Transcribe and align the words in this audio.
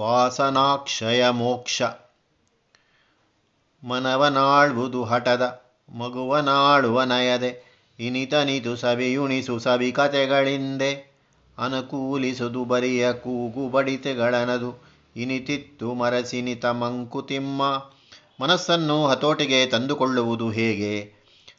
ವಾಸನಾಕ್ಷಯ 0.00 1.28
ಮೋಕ್ಷ 1.28 1.82
ಮನವನಾಳ್ವುದು 3.84 5.04
ಹಠದ, 5.04 5.62
ಮಗುವನಾಳುವ 5.90 7.02
ನಯದೆ 7.02 7.80
ಇನಿತನಿತು 7.98 8.76
ಸವಿಯುಣಿಸು 8.76 9.58
ಸವಿಕತೆಗಳಿಂದೆ, 9.58 10.92
ಅನುಕೂಲಿಸುದು 11.58 12.64
ಬರಿಯ 12.64 13.12
ಕೂಗು 13.12 13.68
ಬಡಿತೆಗಳನದು, 13.68 14.70
ಇನಿತಿತ್ತು 15.16 15.94
ಮರಸಿನಿತ 15.94 16.66
ಮಂಕುತಿಮ್ಮ. 16.66 17.62
ಮನಸ್ಸನ್ನು 18.40 19.06
ಹತೋಟಿಗೆ 19.06 19.66
ತಂದುಕೊಳ್ಳುವುದು 19.66 20.50
ಹೇಗೆ? 20.50 21.12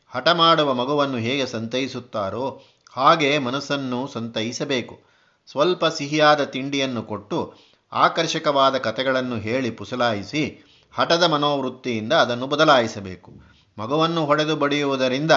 ಹಠ 0.10 0.28
ಮಾಡುವ 0.28 0.74
ಮಗುವನ್ನು 0.74 1.18
ಹೇಗೆ 1.18 1.46
ಸಂತೈಸುತ್ತಾರೋ, 1.46 2.62
ಹಾಗೆ 2.92 3.38
ಮನಸ್ಸನ್ನು 3.38 4.08
ಸಂತೈಸಬೇಕು. 4.08 5.00
ಸ್ವಲ್ಪ 5.48 5.86
ಸಿಹಿಯಾದ 5.86 6.44
ತಿಂಡಿಯನ್ನು 6.44 7.04
ಕೊಟ್ಟು 7.04 7.71
ಆಕರ್ಷಕವಾದ 7.94 8.78
ಕಥೆಗಳನ್ನು 8.78 9.36
ಹೇಳಿ 9.36 9.72
ಪುಸಲಾಯಿಸಿ 9.72 10.66
ಹಠದ 10.94 11.24
ಮನೋವೃತ್ತಿಯಿಂದ 11.24 12.14
ಅದನ್ನು 12.14 12.48
ಬದಲಾಯಿಸಬೇಕು. 12.48 13.32
ಮಗುವನ್ನು 13.78 14.26
ಹೊಡೆದು 14.26 14.56
ಬಡಿಯುವುದರಿಂದ 14.56 15.32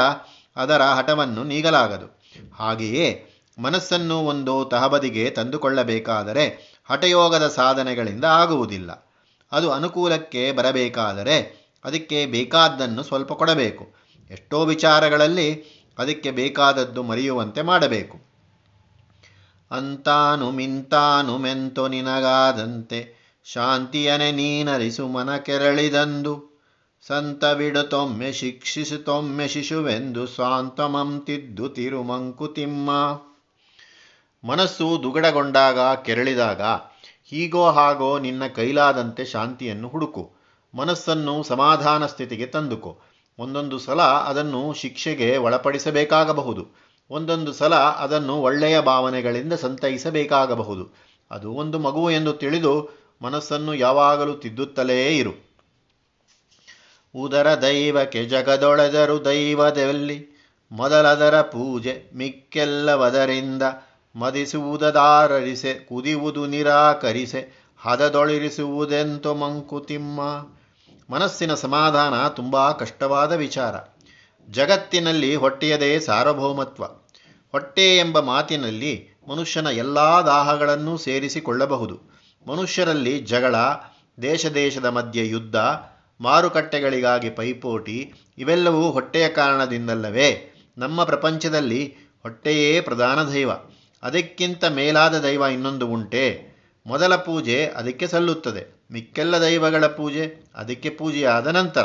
ಅದರ 0.56 0.82
ಹಠವನ್ನು 0.82 1.44
ನೀಗಲಾಗದು. 1.44 2.22
ಹಾಗೆಯೇ 2.54 3.30
ಮನಸ್ಸನ್ನು 3.58 4.20
ಒಂದು 4.20 4.64
ತಹಬದಿಗೆ 4.64 5.30
ತಂದುಕೊಳ್ಳಬೇಕಾದರೆ 5.30 6.74
ಹಠಯೋಗದ 6.90 7.48
ಸಾಧನೆಗಳಿಂದ 7.48 8.24
ಆಗುವುದಿಲ್ಲ. 8.24 9.14
ಅದು 9.52 9.72
ಅನುಕೂಲಕ್ಕೆ 9.72 10.52
ಬರಬೇಕಾದರೆ 10.52 11.64
ಅದಕ್ಕೆ 11.84 12.26
ಬೇಕಾದ್ದನ್ನು 12.26 13.02
ಸ್ವಲ್ಪ 13.02 13.32
ಕೊಡಬೇಕು. 13.32 13.94
ಎಷ್ಟೋ 14.30 14.64
ವಿಚಾರಗಳಲ್ಲಿ 14.64 15.64
ಅದಕ್ಕೆ 15.98 16.30
ಬೇಕಾದದ್ದು 16.30 17.02
ಮರೆಯುವಂತೆ 17.02 17.62
ಮಾಡಬೇಕು. 17.62 18.23
ಅಂತಾನು 19.70 20.50
ಮಿಂತಾನು 20.50 21.38
ಮೆಂತು 21.38 21.88
ನಿನಗಾದಂತೆ 21.88 23.00
ಶಾಂತಿಯನೆ 23.44 24.32
ನೀನರಿಸು 24.32 25.08
ಮನ 25.08 25.36
ಕೆರಳಿದಂದು 25.36 26.54
ಶಿಕ್ಷಿಸು 28.32 28.98
ತೊಮ್ಮೆ 28.98 29.48
ಶಿಶುವೆಂದು 29.48 30.26
ಸ್ವಾಂತಮಂ 30.26 31.24
ತಿದ್ದು 31.26 31.68
ತಿರುಮಂಕುತಿಮ್ಮ 31.68 32.90
ಮನಸ್ಸು 34.44 35.02
ದುಗಡಗೊಂಡಾಗ 35.02 35.78
ಕೆರಳಿದಾಗ 35.78 36.62
ಹೀಗೋ 37.24 37.70
ಹಾಗೋ 37.70 38.18
ನಿನ್ನ 38.18 38.46
ಕೈಲಾದಂತೆ 38.46 39.24
ಶಾಂತಿಯನ್ನು 39.24 39.88
ಹುಡುಕು. 39.88 40.36
ಮನಸ್ಸನ್ನು 40.74 41.42
ಸಮಾಧಾನ 41.42 42.06
ಸ್ಥಿತಿಗೆ 42.06 42.46
ತಂದುಕೋ. 42.46 43.00
ಒಂದೊಂದು 43.38 43.78
ಸಲ 43.78 44.02
ಅದನ್ನು 44.02 44.72
ಶಿಕ್ಷೆಗೆ 44.72 45.36
ಒಳಪಡಿಸಬೇಕಾಗಬಹುದು. 45.36 46.83
ಒಂದೊಂದು 47.10 47.52
ಸಲ 47.52 47.74
ಅದನ್ನು 47.74 48.34
ಒಳ್ಳೆಯ 48.34 48.80
ಭಾವನೆಗಳಿಂದ 48.80 49.52
ಸಂತೈಸಬೇಕಾಗಬಹುದು. 49.52 50.94
ಅದು 51.30 51.52
ಒಂದು 51.52 51.78
ಮಗು 51.78 52.10
ಎಂದು 52.10 52.32
ತಿಳಿದು 52.32 52.90
ಮನಸ್ಸನ್ನು 53.22 53.74
ಯಾವಾಗಲೂ 53.74 54.34
ತಿದ್ದುತ್ತಲೇ 54.34 55.16
ಇರು. 55.16 55.54
ಉದರ 57.16 57.54
ದೈವಕ್ಕೆ 57.54 58.24
ಜಗದೊಳೆದರು 58.24 59.24
ದೈವದಲ್ಲಿ. 59.24 60.26
ಮೊದಲದರ 60.72 61.40
ಪೂಜೆ 61.40 62.10
ಮಿಕ್ಕೆಲ್ಲವದರಿಂದ. 62.14 63.62
ಮದಿಸುವುದದಾರರಿಸೆ, 64.16 65.74
ಕುದಿಯುವುದು 65.74 66.46
ನಿರಾಕರಿಸೆ, 66.46 67.64
ಹದದೊಳಿರಿಸುವುದೆಂತು 67.82 69.34
ಮಂಕುತಿಮ್ಮ. 69.34 70.20
ಮನಸ್ಸಿನ 71.10 71.54
ಸಮಾಧಾನ 71.54 72.28
ತುಂಬ 72.28 72.70
ಕಷ್ಟವಾದ 72.70 73.32
ವಿಚಾರ. 73.32 73.93
ಜಗತ್ತಿನಲ್ಲಿ 74.50 75.36
ಹೊಟ್ಟೆಯದೇ 75.36 76.00
ಸಾರ್ವಭೌಮತ್ವ. 76.00 76.84
ಹೊಟ್ಟೆ 77.52 77.96
ಎಂಬ 77.96 78.20
ಮಾತಿನಲ್ಲಿ 78.20 79.08
ಮನುಷ್ಯನ 79.28 79.66
ಎಲ್ಲ 79.66 79.98
ದಾಹಗಳನ್ನೂ 79.98 80.96
ಸೇರಿಸಿಕೊಳ್ಳಬಹುದು. 80.96 82.00
ಮನುಷ್ಯರಲ್ಲಿ 82.46 83.18
ಜಗಳ 83.18 83.56
ದೇಶ 84.22 84.46
ದೇಶದ 84.46 84.84
ಮಧ್ಯೆ 84.84 85.28
ಯುದ್ಧ, 85.28 85.56
ಮಾರುಕಟ್ಟೆಗಳಿಗಾಗಿ 86.20 87.30
ಪೈಪೋಟಿ, 87.30 88.12
ಇವೆಲ್ಲವೂ 88.38 88.90
ಹೊಟ್ಟೆಯ 88.90 89.28
ಕಾರಣದಿಂದಲ್ಲವೇ. 89.28 90.54
ನಮ್ಮ 90.78 91.04
ಪ್ರಪಂಚದಲ್ಲಿ 91.04 91.94
ಹೊಟ್ಟೆಯೇ 92.22 92.80
ಪ್ರಧಾನ 92.80 93.22
ದೈವ. 93.22 93.50
ಅದಕ್ಕಿಂತ 94.02 94.64
ಮೇಲಾದ 94.64 95.18
ದೈವ 95.18 95.42
ಇನ್ನೊಂದು 95.52 95.86
ಉಂಟೆ. 95.86 96.54
ಮೊದಲ 96.86 97.16
ಪೂಜೆ 97.16 97.66
ಅದಕ್ಕೆ 97.66 98.06
ಸಲ್ಲುತ್ತದೆ. 98.06 98.84
ಮಿಕ್ಕೆಲ್ಲ 98.92 99.40
ದೈವಗಳ 99.40 99.86
ಪೂಜೆ 99.86 100.50
ಅದಕ್ಕೆ 100.54 100.90
ಪೂಜೆಯಾದ 100.90 101.46
ನಂತರ. 101.46 101.82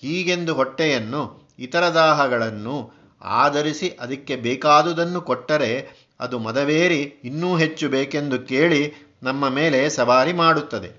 ಹೀಗೆಂದು 0.00 0.54
ಹೊಟ್ಟೆಯನ್ನು 0.54 1.41
ಇತರ 1.62 1.88
ದಾಹಗಳನ್ನು 1.88 2.76
ಆಧರಿಸಿ 3.22 3.88
ಅದಕ್ಕೆ 3.90 4.36
ಬೇಕಾದುದನ್ನು 4.36 5.20
ಕೊಟ್ಟರೆ 5.20 5.72
ಅದು 6.20 6.38
ಮದವೇರಿ 6.38 7.02
ಇನ್ನೂ 7.02 7.56
ಹೆಚ್ಚು 7.56 7.88
ಬೇಕೆಂದು 7.88 8.38
ಕೇಳಿ 8.38 8.80
ನಮ್ಮ 9.22 9.48
ಮೇಲೆ 9.48 9.90
ಸವಾರಿ 9.90 10.32
ಮಾಡುತ್ತದೆ. 10.32 10.90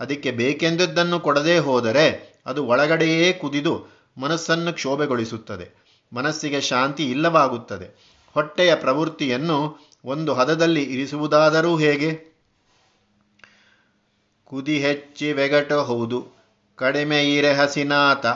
ಅದಕ್ಕೆ 0.00 0.30
ಬೇಕೆಂದದ್ದನ್ನು 0.30 1.20
ಕೊಡದೇ 1.20 1.58
ಹೋದರೆ 1.58 2.06
ಅದು 2.46 2.66
ಒಳಗಡೆಯೇ 2.66 3.32
ಕುದಿದು 3.32 3.74
ಮನಸ್ಸನ್ನು 4.18 4.72
ಕ್ಷೋಭೆಗೊಳಿಸುತ್ತದೆ. 4.72 5.66
ಮನಸ್ಸಿಗೆ 6.12 6.60
ಶಾಂತಿ 6.60 7.10
ಇಲ್ಲವಾಗುತ್ತದೆ. 7.10 7.88
ಹೊಟ್ಟೆಯ 8.34 8.74
ಪ್ರವೃತ್ತಿಯನ್ನು 8.74 9.58
ಒಂದು 10.04 10.34
ಹದದಲ್ಲಿ 10.34 10.82
ಇರಿಸುವುದಾದರೂ 10.82 11.76
ಹೇಗೆ? 11.76 12.10
ಕುದಿ 14.44 14.78
ಹೆಚ್ಚಿ 14.78 15.32
ವೆಗಟ 15.32 15.72
ಹೌದು. 15.72 16.18
ಕಡಿಮೆ 16.76 17.34
ಇರೆ 17.34 17.52
ಹಸಿನಾತ 17.52 18.26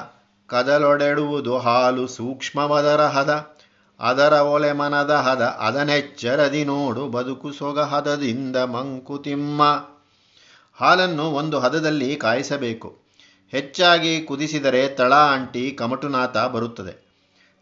ಕದಲೊಡೆಡುವುದು 0.47 1.59
ಹಾಲು 1.59 2.07
ಸೂಕ್ಷ್ಮವದರ 2.07 3.07
ಹದ. 3.07 3.55
ಅದರ 4.01 4.33
ಒಲೆ 4.33 4.73
ಮನದ 4.73 5.11
ಹದ, 5.11 5.41
ಅದನೆಚ್ಚರದಿ 5.41 6.65
ನೋಡು 6.65 7.09
ಬದುಕು 7.09 7.53
ಸೊಗ 7.53 7.81
ಹದದಿಂದ 7.81 8.57
ಮಂಕುತಿಮ್ಮ 8.57 9.63
ಹಾಲನ್ನು 10.75 11.23
ಒಂದು 11.23 11.59
ಹದದಲ್ಲಿ 11.59 12.17
ಕಾಯಿಸಬೇಕು. 12.17 12.99
ಹೆಚ್ಚಾಗಿ 13.51 14.23
ಕುದಿಸಿದರೆ 14.23 14.89
ತಳ 14.89 15.15
ಅಂಟಿ 15.15 15.71
ಕಮಟುನಾಥ 15.71 16.37
ಬರುತ್ತದೆ. 16.37 17.05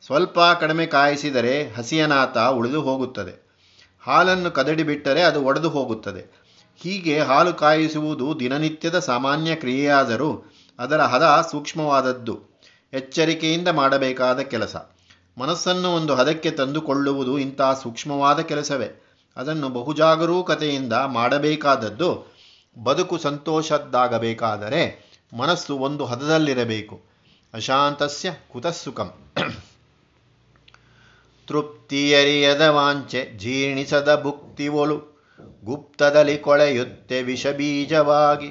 ಸ್ವಲ್ಪ 0.07 0.41
ಕಡಿಮೆ 0.41 0.87
ಕಾಯಿಸಿದರೆ 0.87 1.69
ಹಸಿಯನಾಥ 1.69 2.39
ಉಳಿದು 2.39 2.83
ಹೋಗುತ್ತದೆ. 2.83 3.53
ಹಾಲನ್ನು 4.01 4.51
ಕದಡಿಬಿಟ್ಟರೆ 4.51 5.23
ಅದು 5.23 5.43
ಒಡೆದು 5.43 5.71
ಹೋಗುತ್ತದೆ. 5.71 6.43
ಹೀಗೆ 6.77 7.21
ಹಾಲು 7.21 7.55
ಕಾಯಿಸುವುದು 7.55 8.41
ದಿನನಿತ್ಯದ 8.41 8.99
ಸಾಮಾನ್ಯ 8.99 9.55
ಕ್ರಿಯೆಯಾದರೂ 9.55 10.53
ಅದರ 10.79 11.01
ಹದ 11.01 11.49
ಸೂಕ್ಷ್ಮವಾದದ್ದು. 11.51 12.52
ಎಚ್ಚರಿಕೆಯಿಂದ 12.93 13.69
ಮಾಡಬೇಕಾದ 13.69 14.41
ಕೆಲಸ. 14.41 14.77
ಮನಸ್ಸನ್ನು 15.39 15.89
ಒಂದು 15.89 16.15
ಹದಕ್ಕೆ 16.15 16.51
ತಂದುಕೊಳ್ಳುವುದು 16.51 17.39
ಇಂತಹ 17.39 17.81
ಸೂಕ್ಷ್ಮವಾದ 17.83 18.41
ಕೆಲಸವೇ. 18.41 19.07
ಅದನ್ನು 19.37 19.69
ಬಹುಜಾಗರೂಕತೆಯಿಂದ 19.69 20.93
ಮಾಡಬೇಕಾದದ್ದು 20.93 22.33
ಬದುಕು 22.85 23.19
ಸಂತೋಷದ್ದಾಗಬೇಕಾದರೆ 23.19 25.13
ಮನಸ್ಸು 25.37 25.77
ಒಂದು 25.77 26.05
ಹದದಲ್ಲಿರಬೇಕು. 26.05 27.03
ಅಶಾಂತಸ್ಯ 27.55 28.33
ಕುತಃಸುಖಂ. 28.53 29.11
ತೃಪ್ತಿಯರಿಯದ 31.49 32.61
ವಾಂಚೆ 32.61 33.39
ಜೀರ್ಣಿಸದ 33.39 34.21
ಭುಕ್ತಿವೊಳು 34.23 35.25
ಗುಪ್ತದಲ್ಲಿ 35.65 36.39
ಕೊಳೆಯುತ್ತೆ 36.39 37.23
ವಿಷಬೀಜವಾಗಿ 37.23 38.49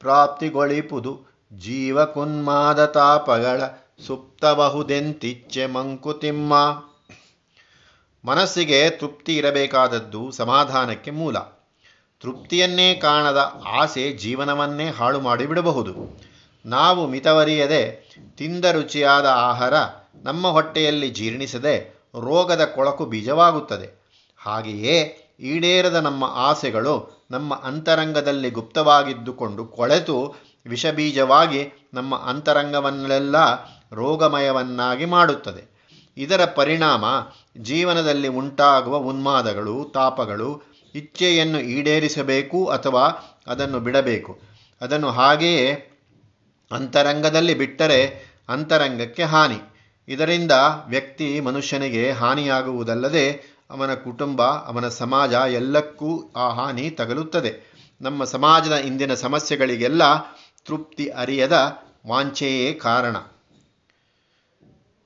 ಪ್ರಾಪ್ತಿಗೊಳಿಪುದು 0.00 1.32
ಜೀವಕುನ್ಮಾದ 1.58 2.84
ತಾಪಗಳ 2.84 3.62
ಸುಪ್ತಬಹುದೆಂತಿಚ್ಚೆ 4.06 5.66
ಮಂಕುತಿಮ್ಮ. 5.66 6.54
ಮನಸ್ಸಿಗೆ 8.24 8.90
ತೃಪ್ತಿ 8.90 9.36
ಇರಬೇಕಾದದ್ದು 9.36 10.30
ಸಮಾಧಾನಕ್ಕೆ 10.30 11.10
ಮೂಲ. 11.10 11.38
ತೃಪ್ತಿಯನ್ನೇ 12.20 12.94
ಕಾಣದ 12.94 13.62
ಆಸೆ 13.66 14.12
ಜೀವನವನ್ನೇ 14.12 14.90
ಹಾಳು 14.90 15.20
ಮಾಡಿಬಿಡಬಹುದು. 15.20 16.20
ನಾವು 16.66 17.06
ಮಿತವರಿಯದೆ, 17.06 17.82
ತಿಂದ 18.38 18.64
ರುಚಿಯಾದ 18.64 19.26
ಆಹಾರ 19.26 19.74
ನಮ್ಮ 20.22 20.48
ಹೊಟ್ಟೆಯಲ್ಲಿ 20.48 21.08
ಜೀರ್ಣಿಸದೆ 21.10 22.02
ರೋಗದ 22.20 22.64
ಕೊಳಕು 22.64 23.06
ಬೀಜವಾಗುತ್ತದೆ. 23.06 24.02
ಹಾಗೆಯೇ 24.36 25.18
ಈಡೇರದ 25.40 25.94
ನಮ್ಮ 25.94 26.24
ಆಸೆಗಳು 26.24 27.26
ನಮ್ಮ 27.30 27.54
ಅಂತರಂಗದಲ್ಲಿ 27.54 28.50
ಗುಪ್ತವಾಗಿದ್ದುಕೊಂಡು 28.50 29.64
ಕೊಳೆತು 29.64 30.34
ವಿಷಬೀಜವಾಗಿ 30.66 31.88
ನಮ್ಮ 31.94 32.18
ಅಂತರಂಗವನ್ನೆಲ್ಲ 32.18 33.36
ರೋಗಮಯವನ್ನಾಗಿ 33.92 35.04
ಮಾಡುತ್ತದೆ. 35.04 35.72
ಇದರ 36.16 36.44
ಪರಿಣಾಮ 36.44 37.04
ಜೀವನದಲ್ಲಿ 37.58 38.28
ಉಂಟಾಗುವ 38.28 38.96
ಉನ್ಮಾದಗಳು, 38.96 39.90
ತಾಪಗಳು, 39.94 40.62
ಇಚ್ಛೆಯನ್ನು 40.94 41.60
ಈಡೇರಿಸಬೇಕು 41.60 42.66
ಅಥವಾ 42.66 43.02
ಅದನ್ನು 43.46 43.80
ಬಿಡಬೇಕು. 43.80 44.38
ಅದನ್ನು 44.80 45.10
ಹಾಗೆಯೇ 45.10 45.88
ಅಂತರಂಗದಲ್ಲಿ 46.72 47.54
ಬಿಟ್ಟರೆ 47.54 48.26
ಅಂತರಂಗಕ್ಕೆ 48.48 49.22
ಹಾನಿ. 49.22 49.58
ಇದರಿಂದ 50.08 50.52
ವ್ಯಕ್ತಿ 50.88 51.40
ಮನುಷ್ಯನಿಗೆ 51.40 52.10
ಹಾನಿಯಾಗುವುದಲ್ಲದೆ 52.10 53.30
ಅವನ 53.70 53.94
ಕುಟುಂಬ, 53.94 54.42
ಅವನ 54.42 54.88
ಸಮಾಜ 54.88 55.32
ಎಲ್ಲಕ್ಕೂ 55.32 56.32
ಆ 56.36 56.48
ಹಾನಿ 56.48 56.90
ತಗಲುತ್ತದೆ. 56.90 57.72
ನಮ್ಮ 58.00 58.24
ಸಮಾಜದ 58.24 58.72
ಇಂದಿನ 58.72 59.14
ಸಮಸ್ಯೆಗಳಿಗೆಲ್ಲ 59.14 60.02
ತೃಪ್ತಿ 60.66 61.08
ಅರಿಯದ 61.08 61.76
ವಾಂಛೆಯೇ 62.06 62.72
ಕಾರಣ. 62.72 63.16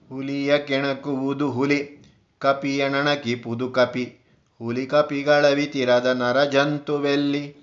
ಹುಲಿಯ 0.09 0.59
ಕೆಣಕುವುದು 0.59 1.51
ಹುಲಿ 1.51 2.03
ಕಪಿಯಣಕಿ 2.39 3.35
ಪುದು 3.35 3.71
ಕಪಿ. 3.71 4.05
ಹುಲಿ 4.59 4.87
ಕಪಿಗಳವಿತಿರದ 4.87 6.07
ನರ 6.07 6.45
ಜಂತುವೆಲ್ಲಿ, 6.45 7.57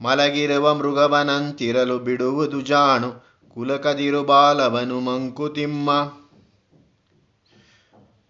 ಮಲಗಿರುವ 0.00 0.74
ಮೃಗವನಂತಿರಲು 0.74 1.98
ಬಿಡುವುದು 1.98 2.60
ಜಾಣು, 2.60 3.10
ಕುಲಕದಿರು 3.48 4.24
ಬಾಲವನು 4.24 5.00
ಮಂಕುತಿಮ್ಮ 5.00 6.04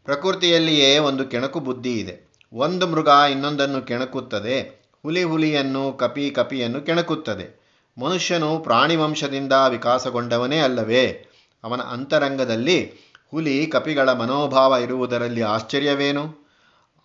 ಪ್ರಕೃತಿಯಲ್ಲಿಯೇ 0.05 0.99
ಒಂದು 0.99 1.25
ಕೆಣಕು 1.25 1.61
ಬುದ್ಧಿ 1.61 1.93
ಇದೆ. 1.93 2.33
ಒಂದು 2.53 2.87
ಮೃಗ 2.87 3.09
ಇನ್ನೊಂದನ್ನು 3.31 3.83
ಕೆಣಕುತ್ತದೆ. 3.83 4.83
ಹುಲಿ 5.03 5.23
ಹುಲಿಯನ್ನು, 5.23 5.93
ಕಪಿ 5.93 6.31
ಕಪಿಯನ್ನು 6.31 6.81
ಕೆಣಕುತ್ತದೆ. 6.81 7.63
ಮನುಷ್ಯನು 7.99 8.59
ಪ್ರಾಣಿ 8.59 8.97
ವಂಶದಿಂದ 8.97 9.53
ವಿಕಾಸಗೊಂಡವನೇ 9.69 10.59
ಅಲ್ಲವೇ? 10.59 11.27
ಅವನ 11.65 11.81
ಅಂತರಂಗದಲ್ಲಿ 11.81 13.12
ಹುಲಿ 13.33 13.67
ಕಪಿಗಳ 13.67 14.13
ಮನೋಭಾವ 14.13 14.75
ಇರುವುದರಲ್ಲಿ 14.83 15.43
ಆಶ್ಚರ್ಯವೇನು? 15.43 16.49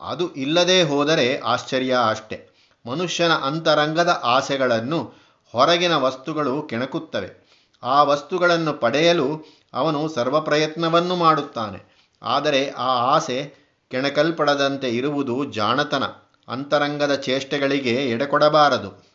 ಅದು 0.02 0.34
ಇಲ್ಲದೆ 0.34 0.84
ಹೋದರೆ 0.84 1.40
ಆಶ್ಚರ್ಯ 1.40 1.98
ಅಷ್ಟೆ. 2.10 2.50
ಮನುಷ್ಯನ 2.86 3.32
ಅಂತರಂಗದ 3.32 4.22
ಆಸೆಗಳನ್ನು 4.24 5.14
ಹೊರಗಿನ 5.52 5.96
ವಸ್ತುಗಳು 5.96 6.62
ಕೆಣಕುತ್ತವೆ. 6.62 7.48
ಆ 7.84 8.04
ವಸ್ತುಗಳನ್ನು 8.04 8.74
ಪಡೆಯಲು 8.74 9.46
ಅವನು 9.74 10.10
ಸರ್ವ 10.10 10.42
ಪ್ರಯತ್ನವನ್ನು 10.42 11.16
ಮಾಡುತ್ತಾನೆ. 11.16 12.10
ಆದರೆ 12.22 12.70
ಆ 12.70 12.88
ಆಸೆ 12.88 13.54
ಕೆಣಕಲ್ಪಡದಂತೆ 13.90 14.90
ಇರುವುದು 14.90 15.46
ಜಾಣತನ. 15.46 16.04
ಅಂತರಂಗದ 16.48 17.16
ಚೇಷ್ಟೆಗಳಿಗೆ 17.16 18.10
ಎಡೆಕೊಡಬಾರದು. 18.10 19.08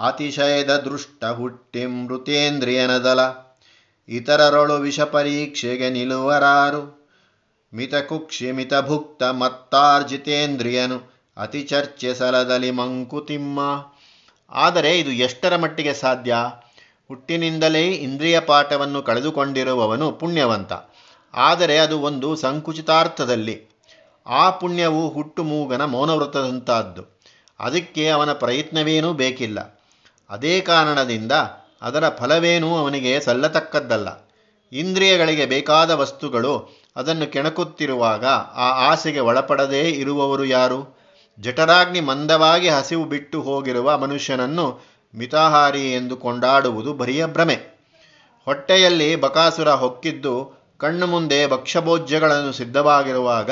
ಅತಿಶಯದ 0.00 0.76
ದೃಷ್ಟ 0.76 1.24
ಹುಟ್ಟಿ 1.24 1.86
ಮೃತೇಂದ್ರಿಯನದಲ 1.86 3.49
ಇತರರೊಳು 4.10 4.74
ವಿಷ 4.74 5.00
ಪರೀಕ್ಷೆಗೆ 5.00 5.90
ನಿಲುವರಾರು. 5.90 7.00
ಮಿತ 7.74 7.94
ಕುಕ್ಷಿ 7.94 8.52
ಮಿತ 8.52 8.74
ಭುಕ್ತ 8.74 9.22
ಮತ್ತಾರ್ಜಿತೇಂದ್ರಿಯನು 9.22 11.20
ಅತಿ 11.36 11.62
ಚರ್ಚೆ 11.62 12.14
ಸಲದಲ್ಲಿ 12.14 12.70
ಮಂಕುತಿಮ್ಮ. 12.70 13.60
ಆದರೆ 14.50 14.98
ಇದು 14.98 15.10
ಎಷ್ಟರ 15.10 15.56
ಮಟ್ಟಿಗೆ 15.56 15.94
ಸಾಧ್ಯ? 15.94 16.36
ಹುಟ್ಟಿನಿಂದಲೇ 17.08 17.88
ಇಂದ್ರಿಯ 17.88 18.40
ಪಾಠವನ್ನು 18.40 19.02
ಕಳೆದುಕೊಂಡಿರುವವನು 19.02 20.12
ಪುಣ್ಯವಂತ. 20.12 20.72
ಆದರೆ 21.34 21.78
ಅದು 21.78 22.00
ಒಂದು 22.00 22.36
ಸಂಕುಚಿತಾರ್ಥದಲ್ಲಿ. 22.36 23.80
ಆ 24.26 24.50
ಪುಣ್ಯವು 24.50 25.08
ಹುಟ್ಟು 25.08 25.44
ಮೂಗನ 25.44 25.84
ಮೌನವ್ರತದಂತಹದ್ದು 25.84 27.20
ಅದಕ್ಕೆ 27.60 28.08
ಅವನ 28.08 28.32
ಪ್ರಯತ್ನವೇನೂ 28.32 29.12
ಬೇಕಿಲ್ಲ. 29.12 29.80
ಅದೇ 30.30 30.60
ಕಾರಣದಿಂದ 30.60 31.32
ಅದರ 31.82 32.08
ಫಲವೇನೂ 32.08 32.76
ಅವನಿಗೆ 32.76 33.20
ಸಲ್ಲತಕ್ಕದ್ದಲ್ಲ. 33.20 34.30
ಇಂದ್ರಿಯಗಳಿಗೆ 34.72 35.46
ಬೇಕಾದ 35.46 35.90
ವಸ್ತುಗಳು 35.90 36.80
ಅದನ್ನು 36.96 37.32
ಕೆಣಕುತ್ತಿರುವಾಗ 37.32 38.26
ಆ 38.54 38.90
ಆಸೆಗೆ 38.90 39.20
ಒಳಪಡದೇ 39.20 39.80
ಇರುವವರು 39.80 40.44
ಯಾರು? 40.44 41.00
ಜಠರಾಗ್ನಿ 41.38 42.00
ಮಂದವಾಗಿ 42.00 42.68
ಹಸಿವು 42.68 43.04
ಬಿಟ್ಟು 43.04 43.42
ಹೋಗಿರುವ 43.42 43.98
ಮನುಷ್ಯನನ್ನು 43.98 44.80
ಮಿತಾಹಾರಿ 45.14 45.92
ಎಂದು 45.92 46.16
ಕೊಂಡಾಡುವುದು 46.16 46.92
ಬರಿಯ 46.92 47.26
ಭ್ರಮೆ. 47.26 47.54
ಹೊಟ್ಟೆಯಲ್ಲಿ 48.44 49.16
ಬಕಾಸುರ 49.16 49.70
ಹೊಕ್ಕಿದ್ದು 49.70 50.60
ಕಣ್ಣು 50.78 51.06
ಮುಂದೆ 51.06 51.46
ಭಕ್ಷ್ಯಭೋಜ್ಯಗಳನ್ನು 51.46 52.52
ಸಿದ್ಧವಾಗಿರುವಾಗ 52.52 53.50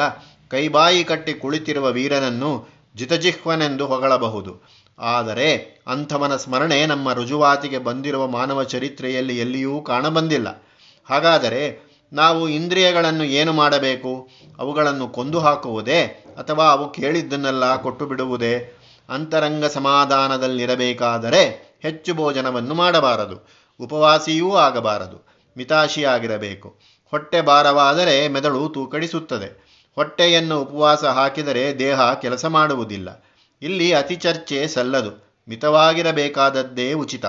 ಕೈಬಾಯಿ 0.51 1.05
ಕಟ್ಟಿ 1.05 1.35
ಕುಳಿತಿರುವ 1.35 1.91
ವೀರನನ್ನು 1.91 2.69
ಜಿತಜಿಹ್ವನೆಂದು 2.97 3.87
ಹೊಗಳಬಹುದು. 3.87 4.78
ಆದರೆ 4.99 5.79
ಅಂಥವನ 5.87 6.37
ಸ್ಮರಣೆ 6.37 6.87
ನಮ್ಮ 6.87 7.13
ರುಜುವಾತಿಗೆ 7.13 7.79
ಬಂದಿರುವ 7.79 8.27
ಮಾನವ 8.27 8.63
ಚರಿತ್ರೆಯಲ್ಲಿ 8.63 9.39
ಎಲ್ಲಿಯೂ 9.39 9.81
ಕಾಣಬಂದಿಲ್ಲ. 9.81 10.65
ಹಾಗಾದರೆ 11.11 11.89
ನಾವು 12.13 12.49
ಇಂದ್ರಿಯಗಳನ್ನು 12.49 13.25
ಏನು 13.25 13.53
ಮಾಡಬೇಕು? 13.53 14.29
ಅವುಗಳನ್ನು 14.59 15.09
ಕೊಂದು 15.09 15.41
ಹಾಕುವುದೇ 15.41 16.27
ಅಥವಾ 16.39 16.71
ಅವು 16.71 16.93
ಕೇಳಿದ್ದನ್ನೆಲ್ಲ 16.93 17.77
ಕೊಟ್ಟು 17.77 18.07
ಬಿಡುವುದೇ 18.07 18.79
ಅಂತರಂಗ 19.09 19.65
ಸಮಾಧಾನದಲ್ಲಿರಬೇಕಾದರೆ 19.65 21.69
ಹೆಚ್ಚು 21.83 22.15
ಭೋಜನವನ್ನು 22.15 22.75
ಮಾಡಬಾರದು. 22.75 23.49
ಉಪವಾಸಿಯೂ 23.81 24.55
ಆಗಬಾರದು. 24.55 25.29
ಮಿತಾಶಿಯಾಗಿರಬೇಕು. 25.57 26.79
ಹೊಟ್ಟೆ 27.11 27.41
ಭಾರವಾದರೆ 27.41 28.29
ಮೆದಳು 28.29 28.69
ತೂಕಡಿಸುತ್ತದೆ. 28.69 29.69
ಹೊಟ್ಟೆಯನ್ನು 29.95 30.61
ಉಪವಾಸ 30.61 31.05
ಹಾಕಿದರೆ 31.05 31.79
ದೇಹ 31.79 32.13
ಕೆಲಸ 32.13 32.45
ಮಾಡುವುದಿಲ್ಲ. 32.45 33.28
ಇಲ್ಲಿ 33.63 33.93
ಅತಿ 33.93 34.17
ಚರ್ಚೆ 34.17 34.69
ಸಲ್ಲದು. 34.69 35.43
ಮಿತವಾಗಿರಬೇಕಾದದ್ದೇ 35.49 36.93
ಉಚಿತ. 36.93 37.25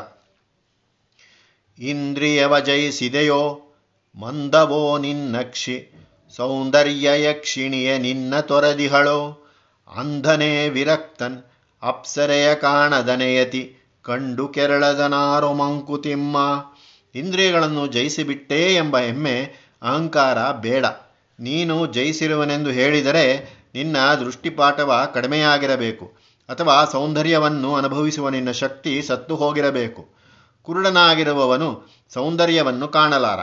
ಇಂದ್ರಿಯವ 1.80 2.60
ಜಯಿಸಿದೆಯೋ 2.60 3.62
ಮಂದವೋ 4.16 4.98
ನಿನ್ನಕ್ಷಿ, 4.98 5.90
ಸೌಂದರ್ಯ 6.36 7.24
ಯಕ್ಷಿಣಿಯ 7.24 7.98
ನಿನ್ನ 7.98 8.40
ತೊರದಿಹಳೋ. 8.40 9.46
ಅಂಧನೇ 9.96 10.70
ವಿರಕ್ತನ್, 10.70 11.44
ಅಪ್ಸರೆಯ 11.84 12.56
ಕಾಣದನೆಯತಿ 12.56 13.76
ಕಂಡು 14.02 14.48
ಕೆರಳದನಾರು 14.48 15.54
ಮಂಕುತಿಮ್ಮ. 15.54 16.66
ಇಂದ್ರಿಯಗಳನ್ನು 17.16 17.88
ಜಯಿಸಿಬಿಟ್ಟೇ 17.88 18.76
ಎಂಬ 18.76 18.98
ಹೆಮ್ಮೆ, 18.98 19.70
ಅಹಂಕಾರ 19.82 20.52
ಬೇಡ. 20.52 20.86
ನೀನು 21.40 21.86
ಜಯಿಸಿರುವನೆಂದು 21.86 22.70
ಹೇಳಿದರೆ 22.70 23.60
ನಿನ್ನ 23.74 24.14
ದೃಷ್ಟಿಪಾಠವ 24.14 25.12
ಕಡಿಮೆಯಾಗಿರಬೇಕು. 25.14 26.19
ಅಥವಾ 26.50 26.86
ಸೌಂದರ್ಯವನ್ನು 26.86 27.76
ಅನುಭವಿಸುವ 27.76 28.30
ನಿನ್ನ 28.30 28.52
ಶಕ್ತಿ 28.52 29.04
ಸತ್ತು 29.04 29.36
ಹೋಗಿರಬೇಕು. 29.36 30.10
ಕುರುಡನಾಗಿರುವವನು 30.62 31.88
ಸೌಂದರ್ಯವನ್ನು 32.14 32.88
ಕಾಣಲಾರ. 32.88 33.40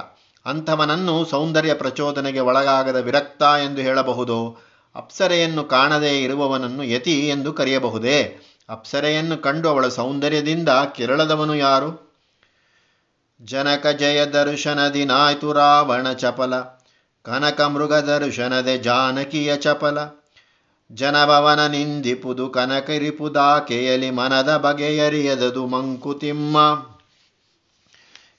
ಅಂಥವನನ್ನು 0.46 1.24
ಸೌಂದರ್ಯ 1.24 1.74
ಪ್ರಚೋದನೆಗೆ 1.74 2.40
ಒಳಗಾಗದ 2.40 2.96
ವಿರಕ್ತ 2.96 3.42
ಎಂದು 3.42 3.80
ಹೇಳಬಹುದೋ? 3.80 4.56
ಅಪ್ಸರೆಯನ್ನು 4.94 5.64
ಕಾಣದೇ 5.64 6.22
ಇರುವವನನ್ನು 6.22 6.82
ಯತಿ 6.82 7.28
ಎಂದು 7.28 7.52
ಕರೆಯಬಹುದೇ? 7.52 8.40
ಅಪ್ಸರೆಯನ್ನು 8.68 9.36
ಕಂಡು 9.36 9.68
ಅವಳ 9.68 9.88
ಸೌಂದರ್ಯದಿಂದ 9.88 10.68
ಕೆರಳದವನು 10.94 11.54
ಯಾರು? 11.54 12.18
ಜನಕ 13.42 13.86
ಜಯ 13.86 14.24
ದರ್ಶನ 14.24 14.92
ನಾಯ್ತು 15.04 15.52
ರಾವಣ 15.52 16.12
ಚಪಲ. 16.12 16.54
ಕನಕ 17.22 17.60
ಮೃಗ 17.60 17.94
ದರ್ಶನದೆ 17.94 18.78
ಜಾನಕಿಯ 18.78 19.56
ಚಪಲ. 19.56 19.98
ಜನಭವನ 20.92 21.66
ನಿಂದಿಪುದು 21.66 22.48
ಕನಕರಿಪುದಾಕೆಯಲಿ 22.48 24.10
ಮನದ 24.10 24.56
ಬಗೆಯರಿಯದದು 24.56 25.66
ಮಂಕುತಿಮ್ಮ. 25.66 26.86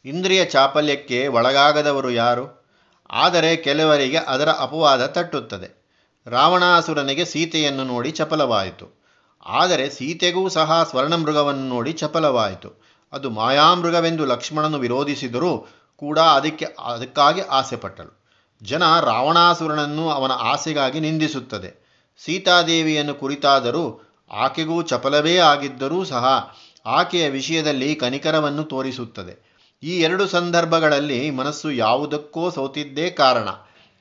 ಇಂದ್ರಿಯ 0.06 0.46
ಚಾಪಲ್ಯಕ್ಕೆ 0.46 1.28
ಒಳಗಾಗದವರು 1.28 2.12
ಯಾರು? 2.12 2.66
ಆದರೆ 3.10 3.56
ಕೆಲವರಿಗೆ 3.56 4.18
ಅದರ 4.18 4.50
ಅಪವಾದ 4.50 5.06
ತಟ್ಟುತ್ತದೆ. 5.06 5.86
ರಾವಣಾಸುರನಿಗೆ 6.28 7.26
ಸೀತೆಯನ್ನು 7.26 7.84
ನೋಡಿ 7.84 8.12
ಚಪಲವಾಯಿತು. 8.12 9.02
ಆದರೆ 9.46 9.90
ಸೀತೆಗೂ 9.90 10.50
ಸಹ 10.50 10.84
ಸ್ವರ್ಣಮೃಗವನ್ನು 10.84 11.68
ನೋಡಿ 11.68 11.94
ಚಪಲವಾಯಿತು. 11.94 12.81
ಅದು 13.14 13.30
ಮಾಯಾಮೃಗವೆಂದು 13.30 14.26
ಲಕ್ಷ್ಮಣನು 14.26 14.78
ವಿರೋಧಿಸಿದರೂ 14.78 15.68
ಕೂಡ 15.95 16.19
ಅದಕ್ಕೆ, 16.19 16.66
ಅದಕ್ಕಾಗಿ 16.80 17.42
ಆಸೆಪಟ್ಟಳು. 17.42 18.24
ಜನ 18.64 19.00
ರಾವಣಾಸುರನನ್ನು 19.00 20.10
ಅವನ 20.10 20.31
ಆಸೆಗಾಗಿ 20.31 21.00
ನಿಂದಿಸುತ್ತದೆ. 21.00 21.87
ಸೀತಾದೇವಿಯನ್ನು 22.18 23.14
ಕುರಿತಾದರೂ 23.14 24.02
ಆಕೆಗೂ 24.31 24.81
ಚಪಲವೇ 24.81 25.38
ಆಗಿದ್ದರೂ 25.38 26.04
ಸಹ 26.04 26.56
ಆಕೆಯ 26.86 27.30
ವಿಷಯದಲ್ಲಿ 27.30 27.95
ಕನಿಕರವನ್ನು 27.95 28.64
ತೋರಿಸುತ್ತದೆ. 28.64 29.47
ಈ 29.83 30.02
ಎರಡು 30.02 30.28
ಸಂದರ್ಭಗಳಲ್ಲಿ 30.28 31.31
ಮನಸ್ಸು 31.31 31.71
ಯಾವುದಕ್ಕೋ 31.71 32.50
ಸೋತಿದ್ದೇ 32.50 33.09
ಕಾರಣ. 33.09 33.47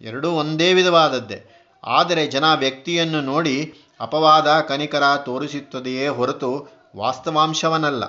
ಎರಡೂ 0.00 0.30
ಒಂದೇ 0.30 0.74
ವಿಧವಾದದ್ದೇ. 0.74 1.62
ಆದರೆ 1.84 2.26
ಜನ 2.26 2.54
ವ್ಯಕ್ತಿಯನ್ನು 2.54 3.20
ನೋಡಿ 3.20 3.74
ಅಪವಾದ 4.00 4.60
ಕನಿಕರ 4.60 5.02
ತೋರಿಸುತ್ತದೆಯೇ 5.24 6.08
ಹೊರತು 6.08 6.68
ವಾಸ್ತವಾಂಶವನಲ್ಲ. 6.96 8.04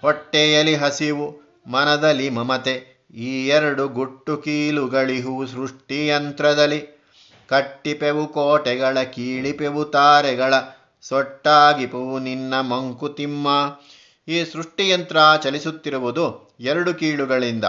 ಹೊಟ್ಟೆಯಲ್ಲಿ 0.00 0.74
ಹಸಿವು, 0.74 1.40
ಮನದಲ್ಲಿ 1.66 2.30
ಮಮತೆ, 2.30 3.06
ಈ 3.14 3.48
ಎರಡು 3.48 3.88
ಗುಟ್ಟು 3.88 4.36
ಕೀಲುಗಳಿಹು 4.36 5.46
ಸೃಷ್ಟಿಯಂತ್ರದಲ್ಲಿ 5.46 6.99
ಕಟ್ಟಿಪೆವು 7.50 8.26
ಕೋಟೆಗಳ, 8.26 9.02
ಕೀಳಿಪೆವು 9.02 9.84
ತಾರೆಗಳ 9.84 10.54
ಸೊಟ್ಟಾಗಿಪುವು 11.02 12.18
ನಿನ್ನ 12.18 12.60
ಮಂಕುತಿಮ್ಮ 12.60 13.48
ಈ 14.28 14.44
ಸೃಷ್ಟಿಯಂತ್ರ 14.44 15.16
ಚಲಿಸುತ್ತಿರುವುದು 15.42 16.54
ಎರಡು 16.60 16.94
ಕೀಳುಗಳಿಂದ. 16.94 17.64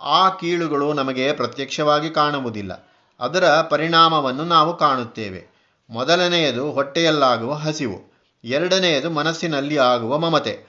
ಆ 0.00 0.28
ಕೀಳುಗಳು 0.28 0.92
ನಮಗೆ 0.92 1.32
ಪ್ರತ್ಯಕ್ಷವಾಗಿ 1.32 2.10
ಕಾಣುವುದಿಲ್ಲ. 2.10 2.88
ಅದರ 3.20 3.60
ಪರಿಣಾಮವನ್ನು 3.60 4.44
ನಾವು 4.44 4.76
ಕಾಣುತ್ತೇವೆ. 4.76 5.46
ಮೊದಲನೆಯದು 5.90 6.72
ಹೊಟ್ಟೆಯಲ್ಲಾಗುವ 6.72 7.52
ಹಸಿವು. 7.52 8.12
ಎರಡನೆಯದು 8.44 9.10
ಮನಸ್ಸಿನಲ್ಲಿ 9.10 9.78
ಆಗುವ 9.78 10.18
ಮಮತೆ. 10.18 10.64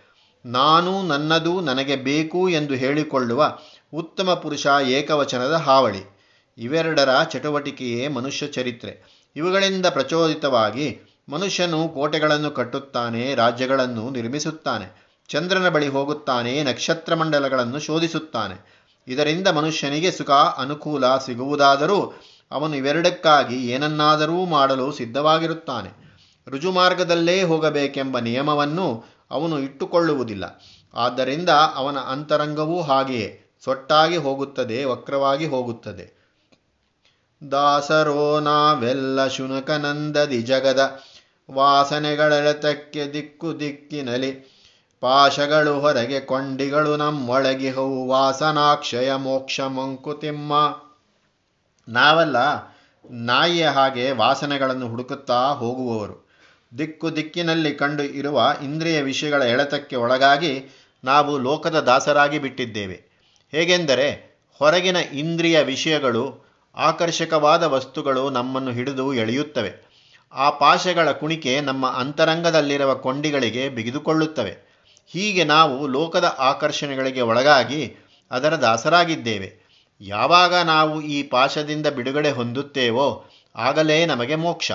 ನಾನು 0.46 1.04
ನನ್ನದು 1.04 1.62
ನನಗೆ 1.62 1.96
ಬೇಕು 1.96 2.50
ಎಂದು 2.50 2.74
ಹೇಳಿಕೊಳ್ಳುವ 2.74 3.58
ಉತ್ತಮ 3.94 4.34
ಪುರುಷ 4.34 4.68
ಏಕವಚನದ 4.84 5.54
ಹಾವಳಿ. 5.54 6.13
ಇವೆರಡರ 6.58 7.24
ಚಟುವಟಿಕೆಯೇ 7.24 8.08
ಮನುಷ್ಯ 8.08 8.48
ಚರಿತ್ರೆ. 8.48 9.24
ಇವುಗಳಿಂದ 9.36 9.86
ಪ್ರಚೋದಿತವಾಗಿ 9.86 11.00
ಮನುಷ್ಯನು 11.30 11.88
ಕೋಟೆಗಳನ್ನು 11.88 12.52
ಕಟ್ಟುತ್ತಾನೆ, 12.52 13.36
ರಾಜ್ಯಗಳನ್ನು 13.36 14.10
ನಿರ್ಮಿಸುತ್ತಾನೆ, 14.10 15.04
ಚಂದ್ರನ 15.28 15.70
ಬಳಿ 15.70 15.88
ಹೋಗುತ್ತಾನೆ, 15.88 16.64
ನಕ್ಷತ್ರ 16.64 17.16
ಮಂಡಲಗಳನ್ನು 17.16 17.80
ಶೋಧಿಸುತ್ತಾನೆ. 17.80 18.84
ಇದರಿಂದ 19.08 19.48
ಮನುಷ್ಯನಿಗೆ 19.48 20.12
ಸುಖ, 20.12 20.32
ಅನುಕೂಲ 20.32 21.18
ಸಿಗುವುದಾದರೂ 21.18 22.22
ಅವನು 22.52 22.76
ಇವೆರಡಕ್ಕಾಗಿ 22.76 23.68
ಏನನ್ನಾದರೂ 23.68 24.46
ಮಾಡಲು 24.46 24.92
ಸಿದ್ಧವಾಗಿರುತ್ತಾನೆ. 24.92 26.04
ರುಜುಮಾರ್ಗದಲ್ಲೇ 26.48 27.44
ಹೋಗಬೇಕೆಂಬ 27.44 28.20
ನಿಯಮವನ್ನು 28.20 29.06
ಅವನು 29.32 29.60
ಇಟ್ಟುಕೊಳ್ಳುವುದಿಲ್ಲ. 29.60 30.64
ಆದ್ದರಿಂದ 30.94 31.50
ಅವನ 31.50 31.98
ಅಂತರಂಗವೂ 31.98 32.82
ಹಾಗೆಯೇ. 32.82 33.56
ಸೊಟ್ಟಾಗಿ 33.64 34.18
ಹೋಗುತ್ತದೆ, 34.18 34.84
ವಕ್ರವಾಗಿ 34.84 35.46
ಹೋಗುತ್ತದೆ. 35.46 36.23
ದಾಸರೋ 37.52 38.40
ನಾವೆಲ್ಲ 38.40 39.28
ಶುನಕನಂದದಿ 39.28 40.42
ಜಗದ. 40.42 41.02
ವಾಸನೆಗಳೆಳೆತಕ್ಕೆ 41.52 43.14
ದಿಕ್ಕು 43.14 43.60
ದಿಕ್ಕಿನಲಿ. 43.60 44.32
ಪಾಶಗಳು 45.02 45.80
ಹೊರಗೆ 45.80 46.20
ಕೊಂಡಿಗಳು 46.20 46.98
ನಮ್ಮೊಳಗಿಹವು 46.98 48.08
ವಾಸನಾಕ್ಷಯ 48.08 49.14
ಮೋಕ್ಷ 49.16 49.62
ಮಂಕುತಿಮ್ಮ. 49.62 50.54
ನಾವೆಲ್ಲ 51.88 52.38
ನಾಯಿಯ 53.12 53.68
ಹಾಗೆ 53.68 54.12
ವಾಸನೆಗಳನ್ನು 54.12 54.88
ಹುಡುಕುತ್ತಾ 54.88 55.50
ಹೋಗುವವರು. 55.50 56.30
ದಿಕ್ಕು 56.78 57.16
ದಿಕ್ಕಿನಲ್ಲಿ 57.16 57.76
ಕಂಡು 57.76 58.04
ಇರುವ 58.04 58.56
ಇಂದ್ರಿಯ 58.64 59.02
ವಿಷಯಗಳ 59.02 59.42
ಎಳೆತಕ್ಕೆ 59.42 59.96
ಒಳಗಾಗಿ 59.96 60.76
ನಾವು 61.04 61.38
ಲೋಕದ 61.38 61.80
ದಾಸರಾಗಿ 61.80 62.40
ಬಿಟ್ಟಿದ್ದೇವೆ. 62.40 63.04
ಹೇಗೆಂದರೆ, 63.52 64.38
ಹೊರಗಿನ 64.60 64.96
ಇಂದ್ರಿಯ 64.96 65.64
ವಿಷಯಗಳು 65.64 66.53
ಆಕರ್ಷಕವಾದ 66.76 67.64
ವಸ್ತುಗಳು 67.64 68.30
ನಮ್ಮನ್ನು 68.30 68.72
ಹಿಡಿದು 68.72 69.14
ಎಳೆಯುತ್ತವೆ. 69.14 69.94
ಆ 70.34 70.50
ಪಾಶಗಳ 70.50 71.12
ಕುಣಿಕೆ 71.12 71.62
ನಮ್ಮ 71.62 71.90
ಅಂತರಂಗದಲ್ಲಿರುವ 71.90 72.96
ಕೊಂಡಿಗಳಿಗೆ 72.96 73.70
ಬಿಗಿದುಕೊಳ್ಳುತ್ತವೆ. 73.70 74.74
ಹೀಗೆ 75.08 75.44
ನಾವು 75.44 75.88
ಲೋಕದ 75.88 76.36
ಆಕರ್ಷಣೆಗಳಿಗೆ 76.40 77.22
ಒಳಗಾಗಿ 77.22 77.96
ಅದರ 78.32 78.56
ದಾಸರಾಗಿದ್ದೇವೆ. 78.56 79.64
ಯಾವಾಗ 80.02 80.56
ನಾವು 80.56 81.02
ಈ 81.02 81.24
ಪಾಶದಿಂದ 81.24 81.88
ಬಿಡುಗಡೆ 81.88 82.32
ಹೊಂದುತ್ತೇವೋ 82.32 83.26
ಆಗಲೇ 83.56 84.06
ನಮಗೆ 84.06 84.36
ಮೋಕ್ಷ. 84.36 84.72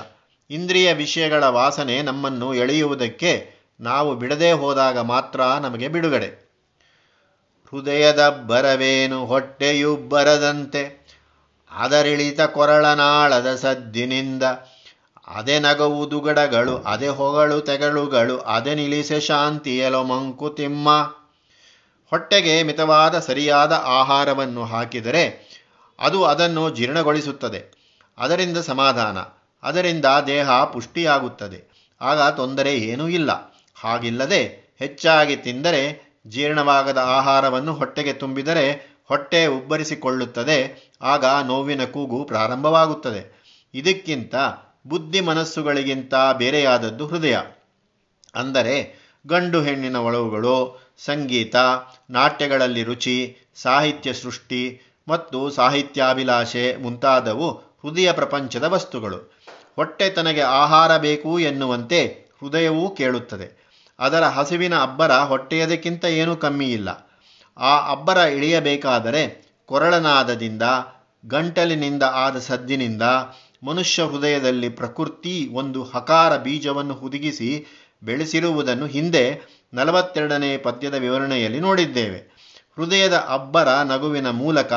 ಇಂದ್ರಿಯ 0.51 0.93
ವಿಷಯಗಳ 0.93 1.45
ವಾಸನೆ 1.45 2.03
ನಮ್ಮನ್ನು 2.03 2.55
ಎಳೆಯುವುದಕ್ಕೆ 2.55 3.51
ನಾವು 3.81 4.15
ಬಿಡದೆ 4.15 4.53
ಹೋದಾಗ 4.53 4.99
ಮಾತ್ರ 4.99 5.41
ನಮಗೆ 5.41 5.89
ಬಿಡುಗಡೆ. 5.89 6.49
ಹೃದಯದ 7.73 8.45
ಬರವೇನು 8.47 9.27
ಹೊಟ್ಟೆಯು 9.27 9.97
ಬರದಂತೆ 9.97 10.98
ಅದರಿಳಿತ 11.73 12.41
ಕೊರಳನಾಳದ 12.41 13.55
ಸದ್ದಿನಿಂದ 13.55 14.43
ಅದೆ 15.29 15.59
ನಗವುದುಗಡಗಳು 15.59 16.77
ಅದೇ 16.77 17.09
ಹೊಗಳು 17.09 17.61
ತೆಗಳುಗಳು, 17.61 18.39
ಅದೆ 18.39 18.75
ನಿಲ್ಲಿಸೆ 18.75 19.21
ಶಾಂತಿಯಲೋ 19.21 20.05
ಮಂಕುತಿಮ್ಮ 20.05 21.03
ಹೊಟ್ಟೆಗೆ 22.11 22.63
ಮಿತವಾದ 22.63 23.19
ಸರಿಯಾದ 23.19 23.73
ಆಹಾರವನ್ನು 23.73 24.65
ಹಾಕಿದರೆ 24.65 25.49
ಅದು 25.99 26.25
ಅದನ್ನು 26.25 26.75
ಜೀರ್ಣಗೊಳಿಸುತ್ತದೆ. 26.75 27.79
ಅದರಿಂದ 28.19 28.57
ಸಮಾಧಾನ, 28.57 29.19
ಅದರಿಂದ 29.63 30.05
ದೇಹ 30.27 30.65
ಪುಷ್ಟಿಯಾಗುತ್ತದೆ. 30.65 31.69
ಆಗ 32.01 32.33
ತೊಂದರೆ 32.33 32.77
ಏನೂ 32.77 33.09
ಇಲ್ಲ. 33.09 33.31
ಹಾಗಿಲ್ಲದೆ 33.81 34.75
ಹೆಚ್ಚಾಗಿ 34.79 35.37
ತಿಂದರೆ 35.37 36.09
ಜೀರ್ಣವಾಗದ 36.27 36.99
ಆಹಾರವನ್ನು 36.99 37.75
ಹೊಟ್ಟೆಗೆ 37.75 38.13
ತುಂಬಿದರೆ 38.13 38.88
ಹೊಟ್ಟೆ 39.09 39.47
ಉಬ್ಬರಿಸಿಕೊಳ್ಳುತ್ತದೆ, 39.47 40.91
ಆಗ 41.03 41.25
ನೋವಿನ 41.25 41.85
ಕೂಗು 41.85 42.25
ಪ್ರಾರಂಭವಾಗುತ್ತದೆ. 42.25 43.39
ಇದಕ್ಕಿಂತ 43.75 44.35
ಬುದ್ಧಿ 44.87 45.21
ಮನಸ್ಸುಗಳಿಗಿಂತ 45.21 46.15
ಬೇರೆಯಾದದ್ದು 46.39 47.07
ಹೃದಯ. 47.07 47.39
ಅಂದರೆ 48.35 49.09
ಗಂಡು 49.27 49.63
ಹೆಣ್ಣಿನ 49.63 49.97
ಒಳವುಗಳು, 49.97 50.87
ಸಂಗೀತ, 51.05 51.57
ನಾಟ್ಯಗಳಲ್ಲಿ 52.11 52.83
ರುಚಿ, 52.83 53.37
ಸಾಹಿತ್ಯ 53.55 54.13
ಸೃಷ್ಟಿ 54.13 54.81
ಮತ್ತು 55.09 55.51
ಸಾಹಿತ್ಯಾಭಿಲಾಷೆ 55.51 56.77
ಮುಂತಾದವು 56.77 57.51
ಹೃದಯ 57.51 58.13
ಪ್ರಪಂಚದ 58.13 58.65
ವಸ್ತುಗಳು. 58.65 59.39
ಹೊಟ್ಟೆ 59.77 60.11
ತನಗೆ 60.11 60.41
ಆಹಾರ 60.41 60.97
ಬೇಕು 60.97 61.39
ಎನ್ನುವಂತೆ 61.39 62.07
ಹೃದಯವೂ 62.41 62.91
ಕೇಳುತ್ತದೆ. 62.91 63.69
ಅದರ 63.99 64.25
ಹಸಿವಿನ 64.25 64.75
ಅಬ್ಬರ 64.79 65.13
ಹೊಟ್ಟೆಯದಕ್ಕಿಂತ 65.13 66.05
ಏನೂ 66.05 66.37
ಕಮ್ಮಿ 66.37 66.73
ಇಲ್ಲ 66.73 67.08
ಆ 67.59 67.93
ಅಬ್ಬರ 67.93 68.17
ಇಳಿಯಬೇಕಾದರೆ 68.17 69.49
ಕೊರಳನಾದದಿಂದ, 69.67 70.63
ಗಂಟಲಿನಿಂದ 71.27 72.03
ಆದ 72.03 72.39
ಸದ್ದಿನಿಂದ 72.39 73.03
ಮನುಷ್ಯ 73.63 74.03
ಹೃದಯದಲ್ಲಿ 74.03 74.69
ಪ್ರಕೃತಿ 74.69 75.49
ಒಂದು 75.53 75.85
ಹಕಾರ 75.85 76.37
ಬೀಜವನ್ನು 76.37 76.95
ಹುದುಗಿಸಿ 76.95 77.67
ಬೆಳೆಸಿರುವುದನ್ನು 78.03 78.87
ಹಿಂದೆ 78.87 79.41
ನಲವತ್ತೆರಡನೇ 79.75 80.57
ಪದ್ಯದ 80.57 80.95
ವಿವರಣೆಯಲ್ಲಿ 80.95 81.61
ನೋಡಿದ್ದೇವೆ. 81.61 82.39
ಹೃದಯದ 82.77 83.15
ಅಬ್ಬರ 83.15 83.69
ನಗುವಿನ 83.69 84.31
ಮೂಲಕ 84.31 84.73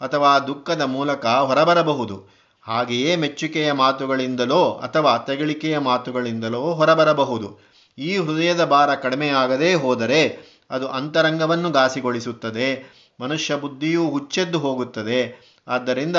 ಅಥವಾ 0.00 0.38
ದುಃಖದ 0.38 0.82
ಮೂಲಕ 0.82 1.26
ಹೊರಬರಬಹುದು. 1.26 2.40
ಹಾಗೆಯೇ 2.62 3.16
ಮೆಚ್ಚುಗೆಯ 3.16 3.72
ಮಾತುಗಳಿಂದಲೋ 3.72 4.70
ಅಥವಾ 4.70 5.18
ತೆಗಳಿಕೆಯ 5.18 5.78
ಮಾತುಗಳಿಂದಲೋ 5.78 6.60
ಹೊರಬರಬಹುದು. 6.60 7.70
ಈ 7.98 8.16
ಹೃದಯದ 8.16 8.64
ಭಾರ 8.64 8.94
ಕಡಿಮೆಯಾಗದೇ 8.94 9.74
ಹೋದರೆ 9.74 10.49
ಅದು 10.70 10.88
ಅಂತರಂಗವನ್ನು 10.88 11.70
ಘಾಸಿಗೊಳಿಸುತ್ತದೆ 11.70 13.00
ಮನುಷ್ಯ 13.20 13.56
ಬುದ್ಧಿಯೂ 13.56 14.10
ಹುಚ್ಚೆದ್ದು 14.10 14.58
ಹೋಗುತ್ತದೆ. 14.58 15.50
ಆದ್ದರಿಂದ 15.68 16.16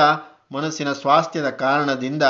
ಮನಸ್ಸಿನ 0.51 0.93
ಸ್ವಾಸ್ಥ್ಯದ 0.93 1.49
ಕಾರಣದಿಂದ 1.49 2.23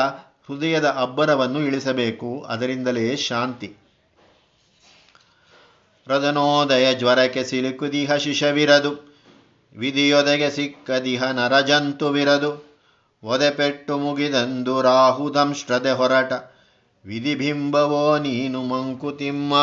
ಹೃದಯದ 0.48 0.86
ಅಬ್ಬರವನ್ನು 0.86 1.60
ಇಳಿಸಬೇಕು. 1.60 2.42
ಅದರಿಂದಲೇ 2.42 3.16
ಶಾಂತಿ. 3.16 3.76
ರದನೋದಯ 6.08 6.94
ಜ್ವರಕ್ಕೆ 6.94 7.44
ಸಿಲುಕುದಿಹ 7.44 8.16
ಶಿಶವಿರದು. 8.16 9.12
ವಿಧಿಯೊದಗೆ 9.78 10.50
ಸಿಕ್ಕದಿಹ 10.50 11.24
ನರಜಂತುವಿರದು 11.24 12.72
ಒದೆಪೆಟ್ಟು 13.24 13.98
ಮುಗಿದಂದು 13.98 14.82
ರಾಹುದಂಶ್ರದೆ 14.82 15.92
ಹೊರಟ. 15.92 16.34
ವಿಧಿಬಿಂಬವೋ 17.06 18.18
ನೀನು 18.18 18.64
ಮಂಕುತಿಮ್ಮ. 18.64 19.54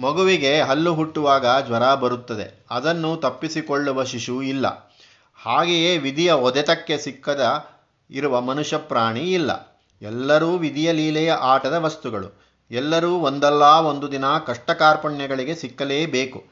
ಮಗುವಿಗೆ 0.00 0.60
ಹಲ್ಲು 0.60 0.94
ಹುಟ್ಟುವಾಗ 0.94 1.66
ಜ್ವರ 1.66 1.94
ಬರುತ್ತದೆ. 1.94 2.66
ಅದನ್ನು 2.70 3.16
ತಪ್ಪಿಸಿಕೊಳ್ಳುವ 3.16 4.04
ಶಿಶು 4.04 4.42
ಇಲ್ಲ. 4.42 4.94
ಹಾಗೆಯೇ 5.42 5.98
ವಿಧಿಯ 5.98 6.32
ಒದೆತಕ್ಕೆ 6.32 6.98
ಸಿಕ್ಕದ 6.98 7.64
ಇರುವ 8.10 8.40
ಮನುಷ್ಯ 8.40 8.76
ಪ್ರಾಣಿ 8.78 9.20
ಇಲ್ಲ. 9.20 9.78
ಎಲ್ಲರೂ 10.02 10.56
ವಿಧಿಯ 10.56 10.92
ಲೀಲೆಯ 10.92 11.32
ಆಟದ 11.32 11.72
ವಸ್ತುಗಳು. 11.72 12.42
ಎಲ್ಲರೂ 12.70 13.10
ಒಂದಲ್ಲ 13.10 13.62
ಒಂದು 13.62 14.12
ದಿನ 14.12 14.24
ಕಷ್ಟ 14.46 14.70
ಕಾರ್ಪಣ್ಯಗಳಿಗೆ 14.70 15.54
ಸಿಕ್ಕಲೇಬೇಕು. 15.54 16.44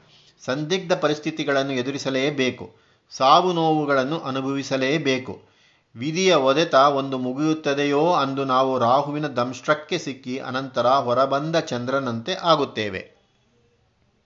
ಸಂದಿಗ್ಧ 0.44 0.92
ಪರಿಸ್ಥಿತಿಗಳನ್ನು 0.92 1.72
ಎದುರಿಸಲೇಬೇಕು. 1.72 2.76
ಸಾವು 3.10 3.52
ನೋವುಗಳನ್ನು 3.52 4.20
ಅನುಭವಿಸಲೇಬೇಕು. 4.20 5.42
ವಿಧಿಯ 5.96 6.34
ಒದೆತ 6.34 6.74
ಒಂದು 6.74 7.18
ಮುಗಿಯುತ್ತದೆಯೋ 7.18 8.12
ಅಂದು 8.12 8.44
ನಾವು 8.44 8.78
ರಾಹುವಿನ 8.78 9.26
ದಂಶ್ರಕ್ಕೆ 9.26 9.98
ಸಿಕ್ಕಿ 9.98 10.38
ಅನಂತರ 10.38 10.86
ಹೊರಬಂದ 10.86 11.56
ಚಂದ್ರನಂತೆ 11.56 12.34
ಆಗುತ್ತೇವೆ. 12.34 13.17